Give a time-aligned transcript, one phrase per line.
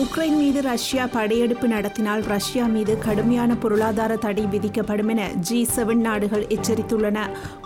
[0.00, 6.46] Ukraine மீது Russia படையெடுப்பு நடத்தினால் ரஷ்யா மீது கடுமையான பொருளாதார தடை விதிக்கப்படும் என ஜி செவன் நாடுகள்
[6.46, 7.18] எச்சரித்துள்ளன.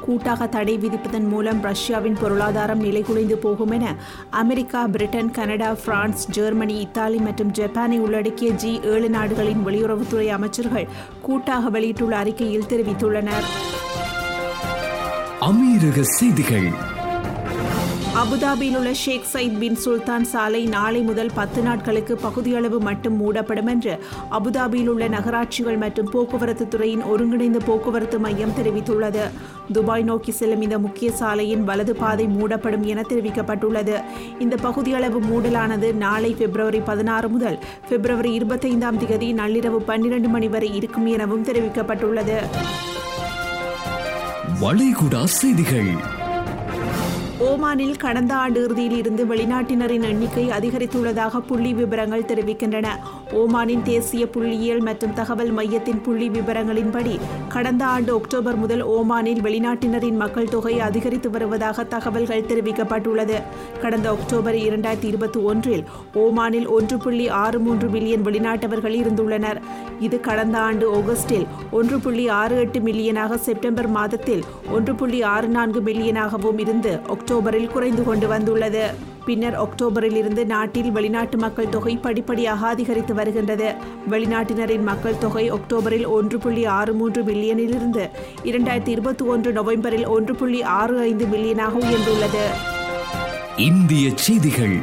[0.05, 3.97] கூட்டாக தடை விதிப்பதன் மூலம் ரஷ்யாவின் பொருளாதாரம் நிலைகுலைந்து போகும் என
[4.31, 10.89] America Britain Canada France Germany Italy மற்றும் ஜப்பானை உள்ளடக்கிய ஜி ஏழு நாடுகளின் வெளியுறவுத்துறை அமைச்சர்கள்
[11.23, 13.47] கூட்டாக வெளியிட்டுள்ள அறிக்கையில் தெரிவித்துள்ளனர்.
[15.41, 16.94] அமீரக செய்திகள்.
[18.23, 24.05] அபுதாபியில் உள்ள ஷேக் சயித் பின் சுல்தான் சாலை நாளை முதல் பத்து நாட்களுக்கு பகுதியளவு மட்டும் மூடப்படும் என்று
[24.31, 29.31] அபுதாபியில் உள்ள நகராட்சிகள் மற்றும் போக்குவரத்து துறையின் ஒருங்கிணைந்த போக்குவரத்து மையம் தெரிவித்துள்ளது.
[29.73, 34.03] துபாய் நோக்கி செல்லும் இந்த முக்கிய சாலையின் வலது பாதை மூடப்படும் என தெரிவிக்கப்பட்டுள்ளது.
[34.39, 41.07] இந்த பகுதியளவு மூடலானது நாளை பிப்ரவரி பதினாறு முதல் பிப்ரவரி இருபத்தைந்தாம் தேதி நள்ளிரவு பன்னிரண்டு மணி வரை இருக்கும்
[41.07, 42.39] எனவும் தெரிவிக்கப்பட்டுள்ளது.
[44.61, 46.23] வளைகுடா செய்திகள்.
[47.41, 52.87] ஓமானில் கடந்த ஆண்டு இறுதியில் இருந்து வெளிநாட்டினரின் எண்ணிக்கை அதிகரித்துள்ளதாக புள்ளி விவரங்கள் தெரிவிக்கின்றன.
[53.33, 60.49] ஓமானின் தேசிய புள்ளியியல் மற்றும் தகவல் மையத்தின் புள்ளி விவரங்களின்படி கடந்த ஆண்டு அக்டோபர் முதல் ஓமானில் வெளிநாட்டினரின் மக்கள்
[60.49, 63.43] தொகை அதிகரித்து வருவதாக தகவல்கள் தெரிவிக்கப்பட்டுள்ளது.
[63.81, 69.61] கடந்த அக்டோபர் இரண்டாயிரத்தி இருபத்தி ஒன்றில் ஓமானில் ஒன்று புள்ளி ஆறு மூன்று மில்லியன் வெளிநாட்டவர்கள் இருந்துள்ளனர்.
[70.01, 75.81] இது கடந்த ஆண்டு ஆகஸ்டில் ஒன்று புள்ளி ஆறு எட்டு மில்லியனாக செப்டம்பர் மாதத்தில் ஒன்று புள்ளி ஆறு நான்கு
[75.81, 78.91] மில்லியனாகவும் இருந்து அக்டோபரில் குறைந்து கொண்டு வந்துள்ளது.
[79.27, 83.75] பின்னர் அக்டோபரில் இருந்து நாட்டில் வெளிநாட்டு மக்கள் தொகை படிப்படியாக அதிகரித்து வருகின்றது.
[84.11, 88.11] வெளிநாட்டினரின் மக்கள் தொகை அக்டோபரில் ஒன்று புள்ளி ஆறு மூன்று மில்லியனிலிருந்து
[88.45, 92.45] இரண்டாயிரத்தி இருபத்தி ஒன்று நவம்பரில் ஒன்று புள்ளி ஆறு ஐந்து மில்லியனாக உயர்ந்துள்ளது.
[93.57, 94.77] இந்திய செய்திகள்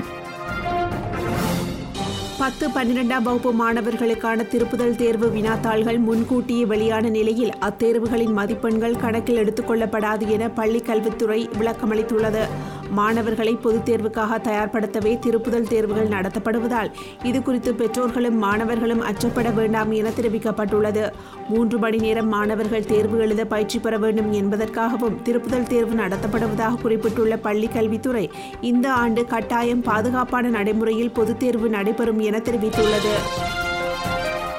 [2.42, 10.28] பத்து பன்னிரெண்டாம் வகுப்பு மாணவர்களுக்கான திருப்புதல் தேர்வு வினாத்தாள்கள் முன்கூட்டியே வெளியான நிலையில் அத்தேர்வுகளின் மதிப்பெண்கள் கணக்கில் எடுத்துக் கொள்ளப்படாது
[10.28, 12.48] என பள்ளிக் கல்வித்துறை விளக்கமளித்துள்ளது.
[12.92, 16.92] மாணவர்களை பொதுத் தேர்வுக்காக தயார்படுத்தவே திருப்புதல் தேர்வுகள் நடத்தப்படுவதால்
[17.24, 21.12] இதுகுறித்து பெற்றோர்களும் மாணவர்களும் அச்சப்பட வேண்டாம் என தெரிவிக்கப்பட்டுள்ளது.
[21.50, 27.74] மூன்று மணி நேரம் மாணவர்கள் தேர்வு எழுத பயிற்சி பெற வேண்டும் என்பதற்காகவும் திருப்புதல் தேர்வு நடத்தப்படுவதாக குறிப்பிட்டுள்ள பள்ளிக்
[27.74, 28.32] கல்வித்துறை
[28.62, 33.14] இந்த ஆண்டு கட்டாயம் பாதுகாப்பான நடைமுறையில் பொதுத் தேர்வு நடைபெறும் என தெரிவித்துள்ளது.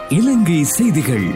[0.08, 1.30] இலங்கை செய்திகள்.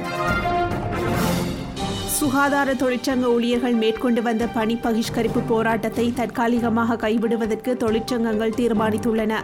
[2.26, 9.34] சுகாதார தொழிற்சங்க ஊழியர்கள் மேற்கொண்டு வந்த பணி பகிஷ்கரிப்பு போராட்டத்தை தற்காலிகமாக கைவிடுவதற்கு தொழிற்சங்கங்கள் தீர்மானித்துள்ளன.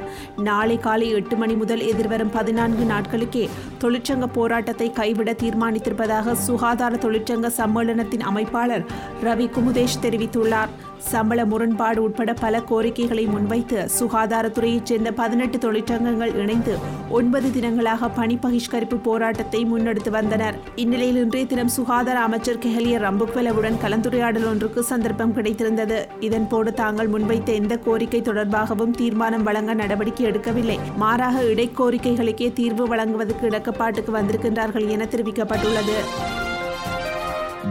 [0.49, 3.45] நாளை காலை எட்டு மணி முதல் எதிர்வரும் பதினான்கு நாட்களுக்கே
[3.83, 8.87] தொழிற்சங்க போராட்டத்தை கைவிட தீர்மானித்திருப்பதாக சுகாதார தொழிற்சங்க சம்மேளனத்தின் அமைப்பாளர்
[9.23, 10.73] ரவி குமுதேஷ் தெரிவித்துள்ளார்.
[11.11, 18.95] சம்பள முரண்பாடு உட்பட பல கோரிக்கைகளை முன்வைத்து சுகாதாரத்துறையைச் சேர்ந்த பதினெட்டு தொழிற்சங்கங்கள் இணைந்து ஒன்பது தினங்களாக பணி பகிஷ்கரிப்பு
[19.03, 20.59] போராட்டத்தை முன்னெடுத்து வந்தனர்.
[20.77, 26.07] இந்நிலையில் இன்றைய தினம் சுகாதார அமைச்சர் கெஹலிய ரம்புக்வெலவுடன் கலந்துரையாடல் ஒன்றுக்கு சந்தர்ப்பம் கிடைத்திருந்தது.
[26.21, 30.79] இதன்போது தாங்கள் முன்வைத்த எந்த கோரிக்கை தொடர்பாகவும் தீர்மானம் வழங்க நடவடிக்கை எடுக்கவில்லை.
[30.97, 35.99] மாறாக இடைக்கோரிக்கைகளுக்கே தீர்வு வழங்குவதற்கு இடக்கப்பாட்டுக்கு வந்திருக்கின்றார்கள் என தெரிவிக்கப்பட்டுள்ளது.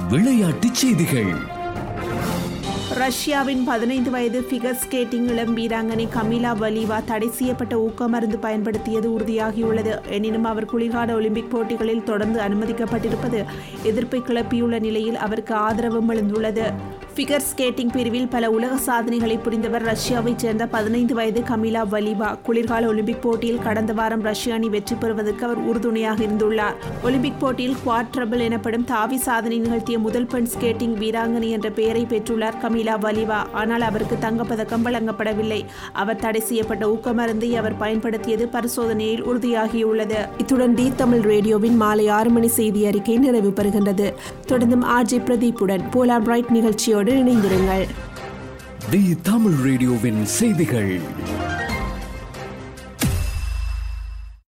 [0.09, 1.59] விளையாட்டுச் செய்திகள்.
[3.01, 9.93] ரஷ்யாவின் பதினைந்து வயது ஃபிகர் ஸ்கேட்டிங் இளம் வீராங்கனை கமிலா வலிவா தடை செய்யப்பட்ட ஊக்க மருந்து பயன்படுத்தியது உறுதியாகியுள்ளது.
[10.07, 13.39] எனினும் அவர் குளிர்கால ஒலிம்பிக் போட்டிகளில் தொடர்ந்து அனுமதிக்கப்பட்டிருப்பது
[13.83, 16.65] எதிர்ப்பை கிளப்பியுள்ள நிலையில் அவருக்கு ஆதரவும் எழுந்துள்ளது.
[17.21, 23.21] ஃபிகர் ஸ்கேட்டிங் பிரிவில் பல உலக சாதனைகளை புரிந்தவர் ரஷ்யாவைச் சேர்ந்த பதினைந்து வயது கமிலா வலிவா குளிர்கால ஒலிம்பிக்
[23.21, 26.77] போட்டியில் கடந்த வாரம் ரஷ்ய அணி வெற்றி பெறுவதற்கு அவர் உறுதுணையாக இருந்துள்ளார்.
[27.03, 32.57] ஒலிம்பிக் போட்டியில் குவாட் ட்ரபிள் எனப்படும் தாவி சாதனை நிகழ்த்திய முதல் பெண் ஸ்கேட்டிங் வீராங்கனை என்ற பெயரை பெற்றுள்ளார்
[32.63, 35.61] கமிலா வலிவா ஆனால் அவருக்கு தங்கப்பதக்கம் வழங்கப்படவில்லை.
[35.93, 40.19] அவர் தடை செய்யப்பட்ட ஊக்க மருந்தை அவர் பயன்படுத்தியது பரிசோதனையில் உறுதியாகியுள்ளது.
[40.37, 44.09] இத்துடன் டி தமிழ் ரேடியோவின் மாலை ஆறு மணி செய்தி அறிக்கை நிறைவு பெறுகின்றது.
[44.51, 47.87] தொடர்ந்தும் ஆர்ஜி பிரதீப்புடன் போலார் பிரைட் நிகழ்ச்சியோடு இணைந்திருங்கள்.
[48.89, 50.99] தி தமிழ் ரேடியோவின் செய்திகள்.